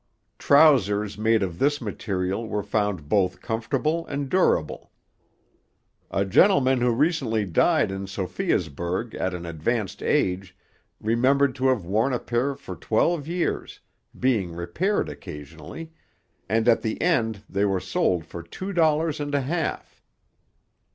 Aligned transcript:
Trousers 0.39 1.15
made 1.15 1.43
of 1.43 1.59
this 1.59 1.79
material 1.79 2.47
were 2.49 2.63
found 2.63 3.07
both 3.07 3.39
comfortable 3.39 4.03
and 4.07 4.31
durable. 4.31 4.89
'A 6.09 6.25
gentleman 6.25 6.81
who 6.81 6.89
recently 6.89 7.45
died 7.45 7.91
in 7.91 8.07
Sophiasburg 8.07 9.13
at 9.13 9.35
an 9.35 9.45
advanced 9.45 10.01
age, 10.01 10.57
remembered 10.99 11.53
to 11.53 11.67
have 11.67 11.85
worn 11.85 12.13
a 12.13 12.19
pair 12.19 12.55
for 12.55 12.75
twelve 12.75 13.27
years, 13.27 13.79
being 14.19 14.53
repaired 14.55 15.07
occasionally, 15.07 15.91
and 16.49 16.67
at 16.67 16.81
the 16.81 16.99
end 16.99 17.43
they 17.47 17.63
were 17.65 17.79
sold 17.79 18.25
for 18.25 18.41
two 18.41 18.73
dollars 18.73 19.19
and 19.19 19.35
a 19.35 19.41
half.' 19.41 20.01